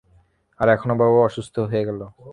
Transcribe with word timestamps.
আর 0.59 0.67
এখন 0.69 0.89
বাবাও 0.99 1.25
অসুস্থ 1.25 1.55
হয়ে 1.69 1.87
গেল। 1.87 2.01